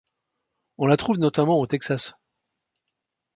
On 0.79 0.87
la 0.87 0.97
trouve 0.97 1.19
notamment 1.19 1.59
au 1.59 1.67
Texas. 1.67 2.15